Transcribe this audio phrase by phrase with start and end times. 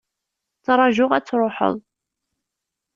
[0.57, 1.75] Ttrajuɣ ad truḥeḍ.